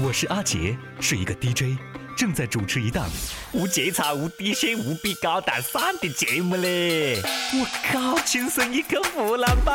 [0.00, 1.78] 我是阿杰，是一个 DJ，
[2.16, 3.06] 正在主持一档
[3.52, 7.22] 无节操、无底线、无比高大上的节目嘞！
[7.52, 9.72] 我靠，亲生一个湖南宝，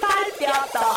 [0.00, 0.08] 代
[0.40, 0.96] 表到。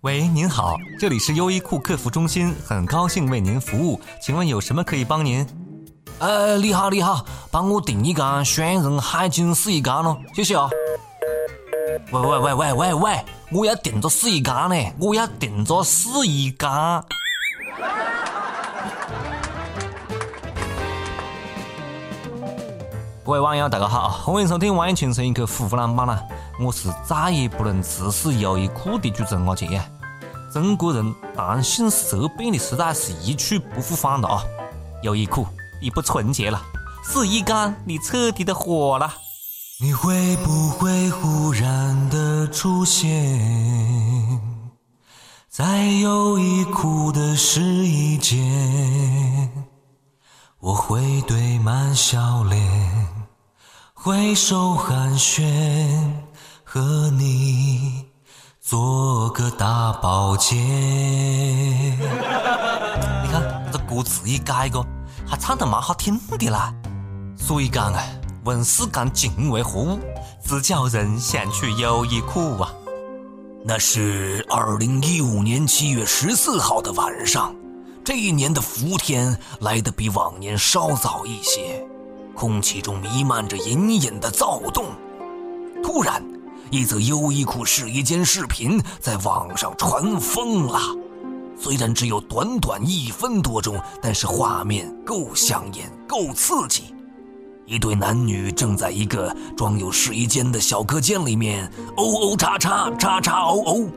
[0.00, 5.46] 喂，您好，这里是优衣库客服中心，很高兴为您服务，请问有什么可以帮您？
[6.18, 10.68] 呃，你好，你好，帮我订一缸双人海景试一缸咯，谢谢啊。
[12.12, 17.04] 喂喂喂喂喂喂，我要订着试一缸呢，我要订着试一缸。
[23.24, 26.20] 各位网友，大家好，欢迎收听《网易轻松一刻》湖南版啦，
[26.58, 29.80] 我是再也不能直视优衣库的主持人阿杰。
[30.52, 34.42] 中国人谈性色变的时代是一去不复返了啊！
[35.02, 35.46] 优衣库，
[35.80, 36.58] 你不纯洁了；
[37.04, 39.12] 试衣缸，你彻底的火了。
[39.78, 44.40] 你会不会忽然的出现
[45.50, 49.50] 在优衣库的试衣间？
[50.60, 52.58] 我会堆满笑脸，
[53.92, 55.44] 挥手寒暄，
[56.64, 58.06] 和你。
[58.62, 60.58] 做个大保健。
[60.58, 61.98] 你
[63.30, 64.82] 看这歌词一改个，
[65.26, 66.72] 还唱得蛮好听的啦。
[67.36, 68.02] 所以讲啊，
[68.46, 69.98] 问世间情为何物，
[70.44, 72.72] 只叫人想去优衣库啊。
[73.64, 77.52] 那是二零一五年七月十四号的晚上，
[78.04, 81.84] 这一年的伏天来得比往年稍早一些，
[82.36, 84.86] 空气中弥漫着隐隐的躁动。
[85.82, 86.22] 突然。
[86.68, 90.80] 一则优衣库试衣间视频在网上传疯了，
[91.56, 96.92] 虽然只有短短一分多钟，但是画面够香艳、够刺激。
[97.66, 103.88] 一对男女正在一个装有试衣间的小隔间里面哦哦叉叉叉叉哦哦，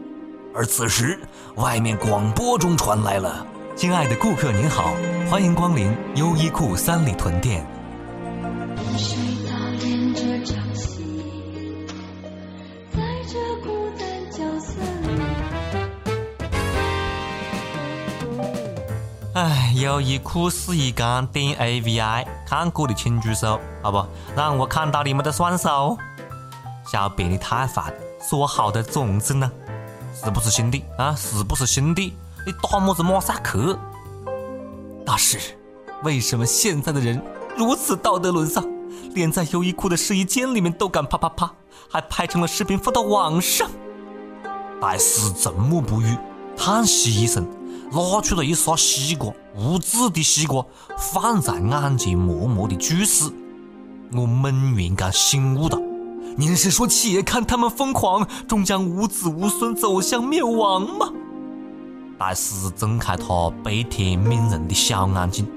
[0.55, 1.19] 而此时
[1.55, 3.45] 外面广播中传来了
[3.77, 4.95] ：“亲爱的顾客您好，
[5.29, 7.63] 欢迎光临优衣库三里屯店。”
[19.39, 24.05] 哎，优衣库试衣缸点 A V I，看过的请举手，好不？
[24.35, 25.97] 让我看到你们的双手。
[26.85, 27.93] 小编你太烦，
[28.29, 29.49] 说好的种子呢？
[30.13, 31.15] 是不是兄弟啊？
[31.15, 32.17] 是不是兄弟？
[32.45, 33.79] 你打么子马赛克？
[35.05, 35.39] 大师，
[36.03, 37.23] 为什么现在的人
[37.55, 38.67] 如此道德沦丧，
[39.13, 41.49] 连在优衣库的试衣间里面都敢啪啪啪，
[41.89, 43.69] 还拍成了视频发到网上？
[44.81, 46.17] 大师沉默不语，
[46.57, 47.47] 叹息一声。
[47.91, 50.63] 拿出了一勺西瓜，无籽的西瓜
[50.97, 53.31] 放在眼前，默默的注视。
[54.11, 55.79] 我猛然间醒悟了，
[56.35, 61.09] 您是说，且看他们疯狂，终将无子无孙，走向灭亡吗？
[62.17, 65.47] 大师睁开他悲天悯人的小眼睛，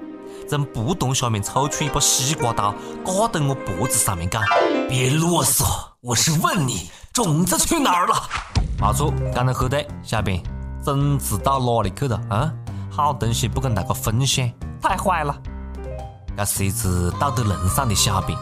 [0.48, 4.42] 从布洞下面抽出一把西瓜刀，架在我脖子上面讲
[4.88, 5.64] ：“别啰嗦，
[6.00, 8.14] 我是问你，种子去哪儿了？”
[8.80, 10.42] 没错，讲得很对，小编。
[10.84, 12.52] 种子到哪里去了啊？
[12.90, 14.50] 好东西不跟大家分享，
[14.80, 15.34] 太坏了！
[16.36, 18.36] 这是一只道德沦丧的小编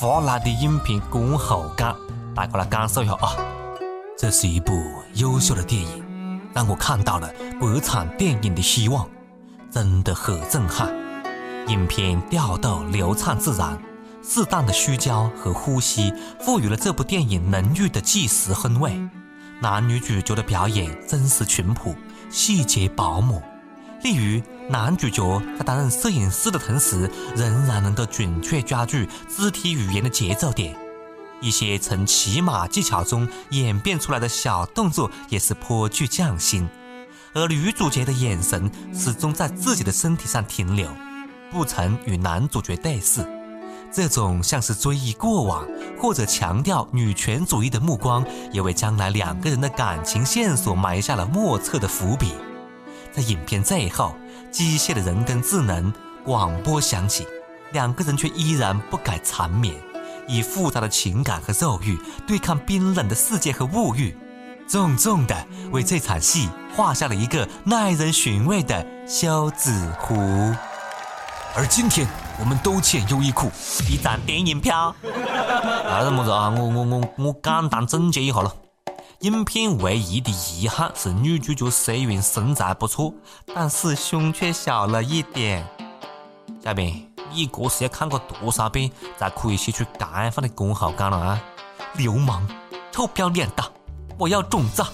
[0.00, 1.94] 发来的影片观后感，
[2.34, 3.36] 大家来感受一下啊！
[4.16, 4.72] 这是一部
[5.14, 7.28] 优秀的电影，让我看到了
[7.58, 9.06] 国产电影的希望，
[9.70, 10.88] 真的很震撼。
[11.68, 13.78] 影片调度流畅自然，
[14.22, 18.98] 适当的虚焦和呼吸，赋予了这部电影浓郁的纪实氛围。
[19.62, 21.94] 男女主角的表演真实淳朴，
[22.30, 23.42] 细节饱满。
[24.02, 28.96] 例如，男主角在担任摄影师的同时，仍然能够准确抓住
[29.28, 30.74] 肢体语言的节奏点。
[31.42, 36.66] 一些从骑马技巧中演变出来的小动作也是颇具匠心。
[37.34, 40.90] 而女主角的眼神始终在自己的身体上停留，
[41.50, 43.39] 不曾与男主角对视。
[43.92, 45.66] 这种像是追忆过往
[45.98, 52.32] 或者强调女权主义的目光，也为将来两个人的感情线索埋下了莫测的伏笔。
[53.12, 54.14] 在影片最后，
[54.52, 55.92] 机械的人工智能
[56.24, 57.26] 广播响起，
[57.72, 59.74] 两个人却依然不改缠绵，
[60.28, 64.16] 以复杂的情感和肉欲对抗冰冷的世界和物欲，
[64.68, 65.36] 重重的
[65.72, 69.70] 为这场戏画下了一个耐人寻味的休止
[70.06, 70.14] 符。
[71.56, 72.06] 而今天。
[72.40, 73.50] 我们都欠优衣库
[73.88, 74.94] 一张电影票。
[75.84, 76.48] 还是么子啊？
[76.56, 78.52] 我我我我简单总结一下了。
[79.20, 83.12] 影片唯一的遗憾是女主角虽然身材不错，
[83.54, 85.66] 但是胸却小了一点。
[86.62, 91.40] 嘉宾，你这是要看过多少遍才可以写出这样的观后感了啊？
[91.94, 92.46] 流氓，
[92.90, 93.62] 臭不要脸的！
[94.16, 94.86] 我要中招。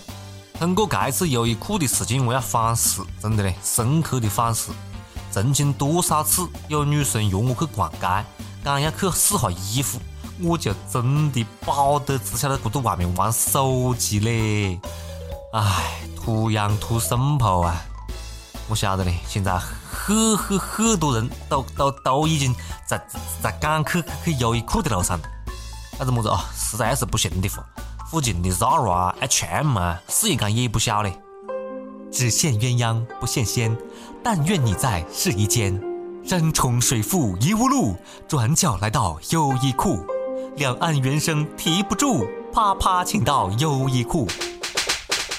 [0.59, 4.73] 通过这次优衣库的事情，我要反思，真的嘞，深刻的反思。
[5.37, 8.25] 曾经多少次有女生约我去逛街，
[8.65, 10.01] 讲要去试下衣服，
[10.43, 14.81] 我就真的饱得只晓得搁在外面玩手机嘞。
[15.53, 17.77] 唉，图样图生婆啊！
[18.67, 22.57] 我晓得嘞，现在很很很多人都都都已经
[22.87, 22.99] 在
[23.43, 25.21] 在赶去去优衣库的路上。
[25.99, 26.47] 那子么子啊？
[26.57, 27.63] 实在是不行的话，
[28.11, 31.15] 附近的 Zara、H&M 啊，试一干也不小嘞。
[32.11, 33.77] 只羡鸳鸯不羡仙，
[34.29, 35.81] 但愿你在试衣间。
[36.25, 37.95] 山重水复疑无路，
[38.27, 40.05] 转角来到优衣库。
[40.57, 44.27] 两岸猿声啼不住，啪啪请到优衣库。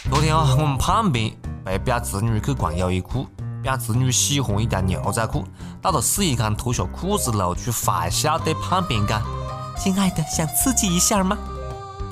[0.09, 1.29] 昨天啊，我们旁边
[1.65, 3.27] 被表侄女去逛优衣库，
[3.61, 5.43] 表侄女喜欢一条牛仔裤，
[5.81, 9.21] 到了试衣间脱下裤子，露出坏笑对旁边讲
[9.77, 11.37] ：“亲爱的，想刺激一下吗？”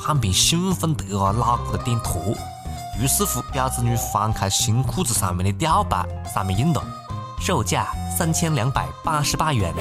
[0.04, 2.36] 旁边兴奋得啊，脑壳都点脱。
[3.00, 6.82] 于是乎，表侄女翻开新裤子上面的吊牌，上面印了
[7.42, 7.88] “售价
[8.18, 9.74] 三千两百八十八元”，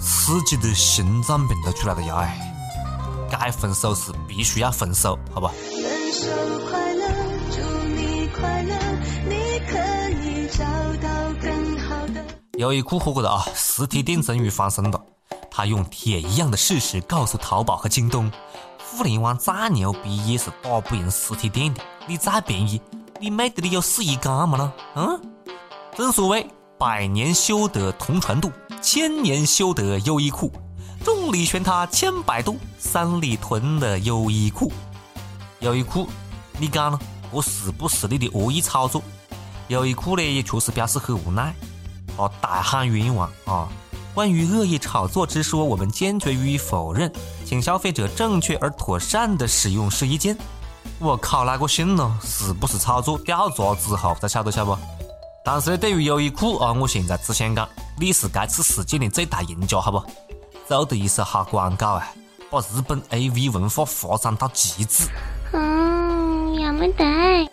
[0.00, 2.16] 刺激的心脏病都出来了呀！
[2.18, 2.38] 哎，
[3.30, 5.50] 该分手时必须要分手，好吧？
[5.50, 6.28] 分手
[6.70, 7.08] 快乐，
[7.50, 8.74] 祝你快乐，
[9.28, 10.64] 你可以找
[11.02, 12.24] 到更好的。
[12.58, 15.00] 优衣库火过了啊，实体店终于翻身了。
[15.50, 18.30] 他用铁一样的事实告诉淘宝和京东。
[18.90, 21.80] 互联网再牛逼也是打不赢实体店的。
[22.08, 22.82] 你再便宜，
[23.20, 24.72] 你没得理由试衣间嘛呢？
[24.96, 25.20] 嗯，
[25.96, 26.44] 正所谓
[26.76, 28.50] 百年修得同船渡，
[28.82, 30.52] 千年修得优衣库。
[31.04, 34.72] 众里寻他千百度，三里屯的优衣库。
[35.60, 36.08] 优衣库，
[36.58, 36.98] 你讲呢？
[37.32, 39.00] 这是不是你的恶意炒作？
[39.68, 41.54] 优衣库呢也确实表示很无奈，
[42.18, 43.68] 啊大喊冤枉啊！
[44.14, 47.12] 关于恶意炒作之说，我们坚决予以否认，
[47.44, 50.36] 请消费者正确而妥善的使用试衣间。
[50.98, 52.18] 我靠，哪个信了？
[52.22, 53.16] 是不是炒作？
[53.18, 54.76] 调查之后才晓得，晓不？
[55.44, 57.68] 但是呢，对于优衣库啊，我现在只想讲，
[57.98, 60.02] 你是这次事件的最大赢家，好不？
[60.66, 62.12] 做的一手好广告啊，
[62.50, 65.08] 把日本 AV 文化发展到极致。
[65.52, 67.04] 嗯，要么得。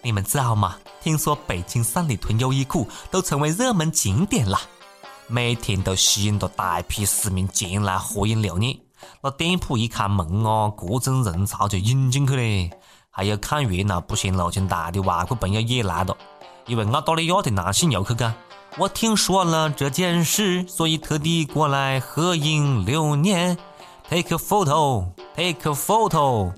[0.04, 0.76] 你们知道吗？
[1.02, 4.60] 听说北京三里屯优衣库都成为热门景点了。
[5.28, 8.78] 每天都吸引着大批市民前来合影留念。
[9.22, 12.72] 那店铺一开门啊，各种人潮就涌进去嘞。
[13.10, 16.16] 还有看热闹不嫌路径大的外国朋友也来了。
[16.66, 18.34] 一位澳大利亚的男性游客讲
[18.78, 23.58] ：“我听说了这件事，所以特地过来合影留念。
[24.10, 26.54] Take a photo, take a photo。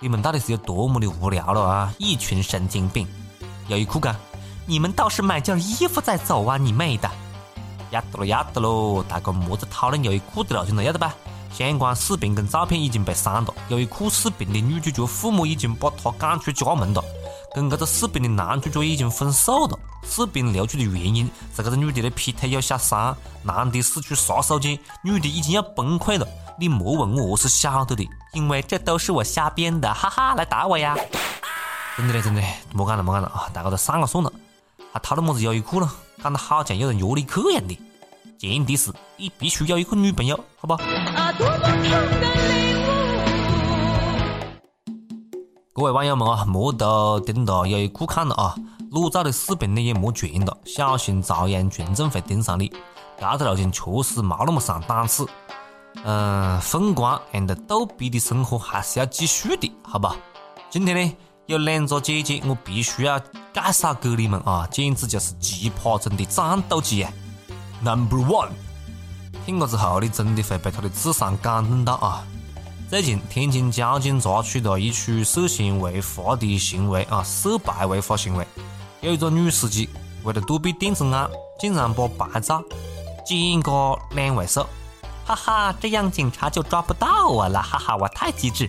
[0.00, 1.94] 你们到底是有多么的无聊了啊？
[1.98, 3.06] 一群神经病！
[3.68, 4.14] 优衣库讲
[4.66, 7.10] ：“你们倒是买件衣服再走啊，你妹的！”
[7.90, 9.02] 要得了，要得喽！
[9.08, 11.14] 大家莫再讨论优衣库的路径了，要得吧？
[11.52, 13.54] 相关视频跟照片已经被删了。
[13.68, 17.02] 优衣库视频的女主角父母已经把她赶出家门了，
[17.54, 19.78] 跟这个视频的男主角已经分手了。
[20.04, 21.24] 视频流出的原因
[21.56, 26.26] 是这个女的的劈腿有小三，男的使出杀手锏，女的已经要崩溃了。
[26.58, 30.96] 你莫问我，我是晓得的，因为这都是我瞎编的，哈哈，来打我呀！
[31.96, 32.42] 真的嘞，真的，
[32.72, 33.48] 莫讲了，莫讲了啊！
[33.52, 34.30] 大家都散了算了，
[34.92, 35.90] 还讨论么子优衣库了？
[36.22, 37.78] 讲得好像有人约你去一样的，
[38.38, 40.76] 前提是你必须有一个女朋友，好不？
[45.72, 48.54] 各位网友们啊，莫都盯到优衣库看了啊，
[48.90, 52.72] 裸照的视频呢也莫传了，小心朝阳群众会盯上你。
[53.18, 55.26] 这个路径确实没那么上档次。
[56.04, 60.16] 嗯，风光 and 逗比的生活还是要继续的，好吧？
[60.70, 61.16] 今天呢？
[61.46, 64.66] 有两个姐姐，我必须要介绍给你们啊！
[64.68, 67.12] 简直就是奇葩中的战斗机啊
[67.84, 68.48] ！Number one，
[69.44, 72.26] 听过之后，你真的会被他的智商感动到啊！
[72.90, 78.44] 最近，天津交警查处了一起涉嫌违法的行为啊，涉牌违法行为。
[79.00, 79.88] 有一个女司机
[80.24, 82.60] 为了躲避电子眼，竟然把牌照
[83.24, 84.66] 剪个两位数，
[85.24, 88.68] 哈哈，这样警察就抓不到我了，哈哈，我太机智。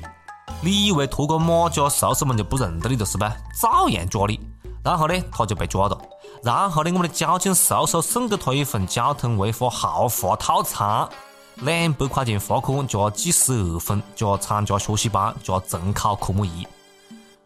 [0.61, 3.35] 你以为脱个马甲，叔叔们就不认得你了是吧？
[3.61, 4.39] 照样抓你。
[4.83, 5.97] 然后呢，他就被抓了。
[6.43, 11.07] 然后呢，我们的交警叔叔送给他一份交通违法豪华套餐，
[11.57, 16.65] 两百块钱罚款加记十二分加参加学习班加重考科目一。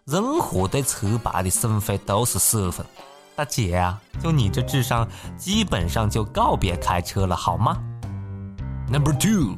[0.06, 2.86] 任何对车牌的损毁都是十二分。
[3.36, 7.78] 大姐啊，就你这智商，基本上就告别开车了，好吗
[8.90, 9.56] ？Number two。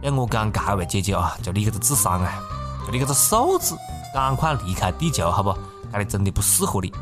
[0.00, 2.40] 要我讲，这位姐姐啊，就你这个智商啊，
[2.86, 3.74] 就你这个素质，
[4.14, 5.52] 赶快离开地球好不？
[5.92, 6.92] 这里真的不适合你。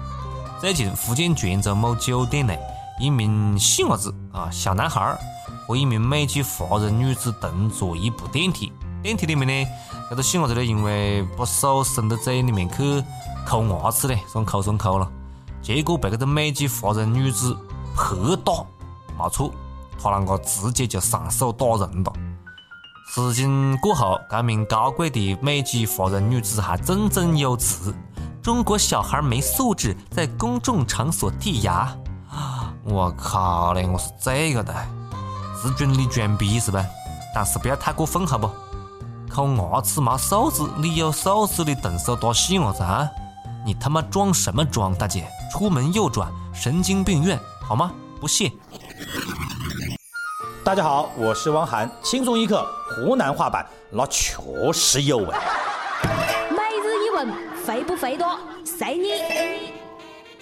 [0.58, 2.58] 最近，福建泉州某酒店内，
[2.98, 5.18] 一名细伢子啊，小男孩儿
[5.66, 8.72] 和一名美籍华人女子同坐一部电梯，
[9.02, 9.70] 电梯里面呢，
[10.08, 13.04] 这个细伢子呢，因为把手伸到嘴里面去
[13.44, 15.06] 抠牙齿呢，算抠算抠了，
[15.60, 17.54] 结果被这个美籍华人女子
[17.94, 18.52] 拍打，
[19.18, 19.52] 没错，
[20.02, 22.12] 他啷个直接就上手打人了。
[23.08, 27.94] 事情过后，这名高贵的美籍华人女子还振振有词
[28.42, 31.96] ：“中国小孩没素质，在公众场所剔牙。
[32.84, 33.86] ”我靠嘞！
[33.86, 34.74] 我是这个的，
[35.62, 36.84] 是准你装逼是吧？
[37.34, 38.50] 但是不要太过分好不？
[39.30, 43.08] 抠牙齿没素质，你有素质的动手打细伢子啊！
[43.64, 45.26] 你他妈装什么装，大姐？
[45.52, 47.92] 出门右转，神经病院好吗？
[48.20, 48.52] 不信。
[50.66, 54.42] 大家好，我是汪涵，轻松一刻湖南话版，那确
[54.72, 55.26] 实有味。
[56.50, 57.32] 每日一问，
[57.64, 58.36] 肥不肥多？
[58.64, 59.70] 随你。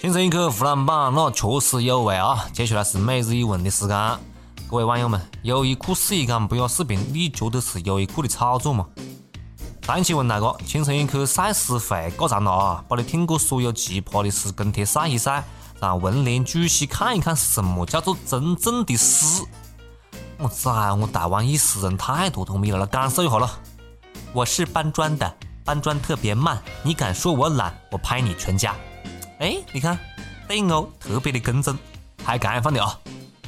[0.00, 2.46] 轻松一刻湖南版，那确实有味啊！
[2.54, 4.18] 接下来是每日一问的时间，
[4.66, 8.86] 各位网友们，优衣库试衣间不要视频，你觉得是优衣库的炒作吗？
[9.82, 12.84] 上期问那个轻松一刻晒诗会搞在哪啊？
[12.88, 15.44] 把你听过所有奇葩的诗跟帖晒一晒，
[15.78, 19.44] 让文联主席看一看什么叫做真正的诗。
[20.38, 23.50] 我操，我台湾一死人太多都没了，感受一下了。
[24.32, 28.74] 我是搬砖的，搬砖特别慢，你敢说我懒，我拍你全家。
[29.38, 29.98] 哎，你看，
[30.48, 31.78] 对哦，特别的更正。
[32.24, 32.98] 还敢放的啊！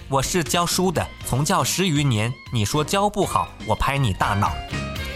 [0.08, 4.52] 我是教书的，从教十余年，你说教不好，我拍你大脑。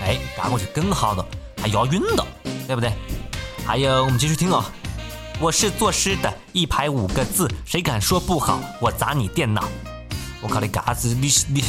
[0.02, 1.24] 哎，这个就更好了，
[1.60, 2.26] 还押韵了，
[2.66, 2.92] 对不对？
[3.64, 4.64] 还有，我们继续听哦。
[5.38, 9.68] 我是作诗的，一排五个字，谁敢说不好，我砸你电脑。
[10.42, 11.64] 我靠，你嘎子，你你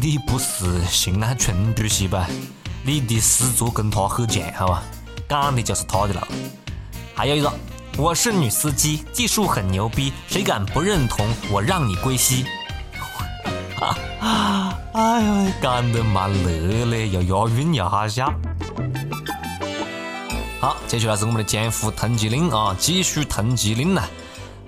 [0.00, 2.26] 你不是新安全主席吧？
[2.84, 4.82] 你的诗作跟他很像，好吧？
[5.28, 6.26] 讲的就是他的了。
[7.14, 7.52] 还有一个，
[7.96, 12.44] 我是女司机，技术很牛逼，谁敢不认同，我让你归西。
[13.80, 13.96] 啊
[14.94, 18.32] 哎呦，讲得蛮乐嘞，又押韵又好笑。
[20.60, 24.08] 好，接下来是我们的江湖通缉令啊，继续通缉令了。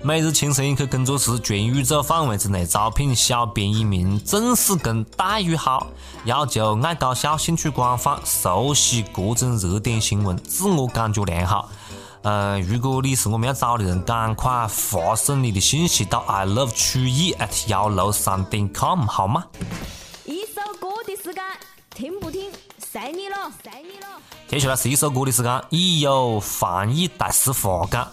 [0.03, 5.85] 每日轻松一刻工作室全宇宙范围之内招聘小编一名，正式工，待遇好，
[6.25, 11.69] 要求爱搞笑、兴趣广泛、熟悉各种热点新闻、自我感觉良好。
[12.23, 19.45] 呃，如果你是我们要找的人，赶快发送你的信息到 i love 曲艺 at 幺六三点 com 好吗？
[20.25, 21.43] 一首歌的时间，
[21.93, 24.07] 听不听随你了，随你了。
[24.47, 28.07] 接下来是一首歌的时间，已有翻译大师发讲。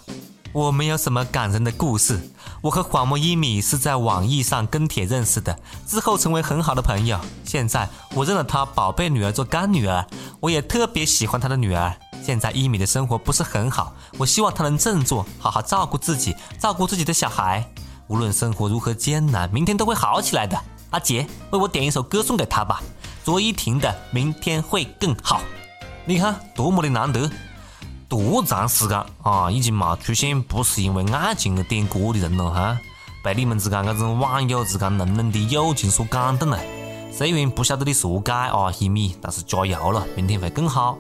[0.52, 2.18] 我没有什么感人的故事。
[2.60, 7.20] 我和黄莫一米是在网易上跟帖认识的，之后成为很好的朋友。
[7.44, 10.04] 现在我认了他宝贝女儿做干女儿，
[10.40, 11.94] 我也特别喜欢他的女儿。
[12.22, 17.64] 现在一米的生活不是很好，我希望他能振作，好好照顾自己，照顾自己的小孩。
[18.08, 20.58] 无论生活如何艰难，明天都会好起来的。
[20.90, 22.82] 阿杰，为我点一首歌送给他吧，
[23.24, 25.36] 卓依婷的《明天会更好》。
[26.06, 27.30] 你看多么的难得。
[28.08, 32.78] 多长时间啊，已经冇出现不是因为爱情而点歌的人了哈，
[33.22, 36.58] 被你们之间这种网友之间浓浓的友情所感动了。
[37.12, 40.96] 虽然不晓得你何解啊，一米，但是加油了，明天会更好。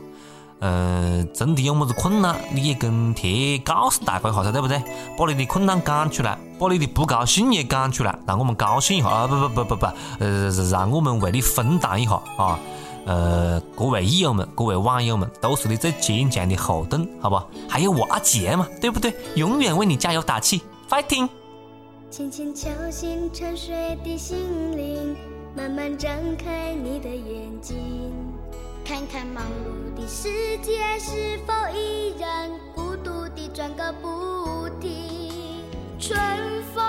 [0.60, 4.82] 嗯，真的有么子困难，你也跟帖告诉大家一下噻，对不对？
[5.16, 9.26] 把你的困难讲出来，把你的不高兴也讲出来，让我们高兴一下啊！
[9.28, 9.86] 不不不不不，
[10.18, 12.58] 呃，让我们为你分担一下啊！
[13.06, 17.40] 呃，各位益友们，各位网友们，都是你最坚强的后盾，好不？
[17.68, 19.14] 还有我阿杰嘛，对不对？
[19.34, 21.28] 永远为你加油打气，fighting！
[22.10, 25.16] 轻轻敲醒沉睡的心灵，
[25.54, 27.76] 慢慢张开你的眼睛，
[28.84, 35.62] 看看忙碌的世界是否依然孤独地转个不停。
[35.98, 36.18] 春
[36.74, 36.82] 风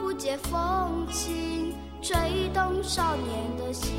[0.00, 3.94] 不解风情，吹动少年的心。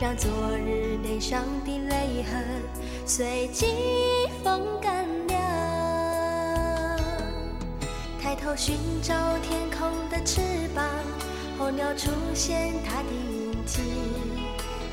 [0.00, 2.62] 让昨日脸上的泪痕
[3.04, 3.66] 随季
[4.44, 6.96] 风干了。
[8.22, 10.40] 抬头寻找天空的翅
[10.72, 10.84] 膀，
[11.58, 13.82] 候鸟出现它的影迹，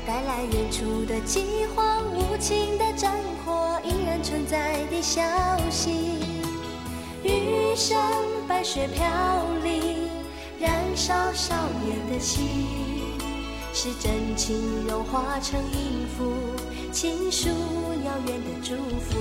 [0.04, 3.12] 带来远处的饥荒、无情的战
[3.44, 5.22] 火依然存在的消
[5.70, 6.18] 息。
[7.22, 7.96] 余生
[8.48, 9.06] 白雪飘
[9.62, 10.08] 零，
[10.58, 12.85] 燃烧少年的心。
[13.78, 16.32] 是真情融化成音符，
[16.90, 19.18] 倾诉遥远的祝福。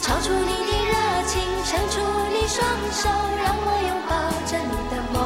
[0.00, 0.94] 超出你的热
[1.26, 1.98] 情，伸出
[2.30, 3.08] 你双手，
[3.42, 4.14] 让我拥抱
[4.46, 5.16] 着你的梦，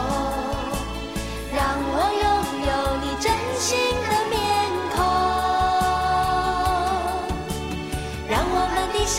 [1.54, 2.26] 让我拥
[2.64, 2.72] 有
[3.04, 3.28] 你真
[3.60, 3.68] 心
[4.08, 4.34] 的面
[4.96, 5.04] 孔，
[8.30, 9.18] 让我们的笑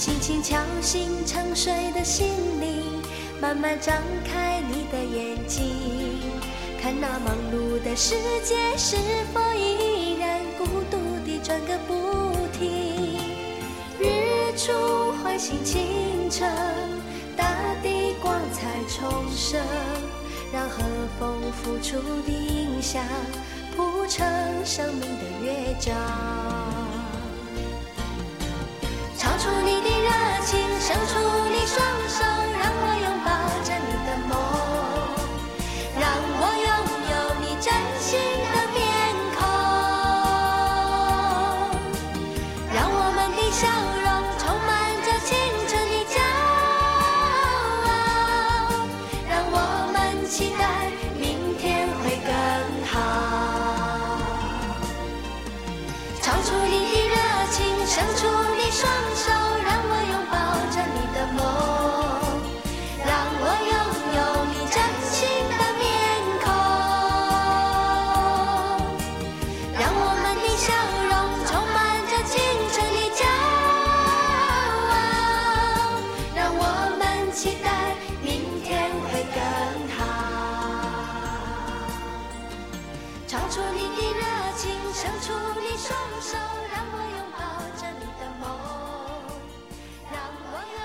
[0.00, 2.26] 轻轻敲醒沉睡的心
[2.58, 3.02] 灵。
[3.38, 5.62] 慢慢张开你的眼睛，
[6.80, 8.96] 看那忙碌的世界是
[9.34, 13.18] 否依然孤独地转个不停。
[13.98, 16.48] 日出唤醒清晨，
[17.36, 17.52] 大
[17.82, 19.60] 地光彩重生，
[20.50, 20.82] 让和
[21.18, 23.04] 风拂出的音响
[23.76, 24.26] 谱成
[24.64, 26.79] 生命的乐章。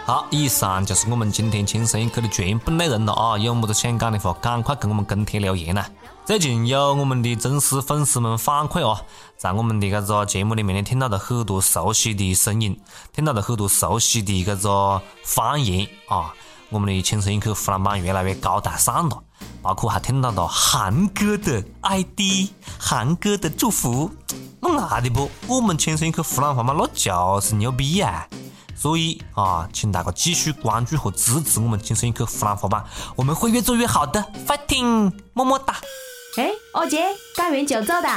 [0.06, 3.40] 好，以上就是我们今天轻声一刻的全部内容了啊！
[3.40, 5.84] 有么子想讲的话，赶快跟我们跟帖留言呐！
[6.24, 9.00] 最近有我们的忠实粉丝们反馈哦，
[9.36, 12.80] 在我们的这个节目里面呢，听到了很多熟悉的声音，
[13.14, 16.32] 听到了很多熟悉的这个方言啊！
[16.70, 19.24] 我们的轻声一刻湖南版越来越高大上了，
[19.64, 24.12] 包括还听到了韩哥的 ID，、韩哥的祝福，
[24.60, 25.32] 那爱的不？
[25.48, 28.28] 我们轻声一刻湖南话嘛，那就是牛逼呀！
[28.76, 32.86] 所以啊，请大家继续关注和支持我们轻声一刻湖南话版，
[33.16, 35.76] 我们会越做越好的，fighting，么么哒！
[36.38, 38.10] 哎，二姐，讲完就走的，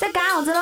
[0.00, 0.60] 在干啥子喽？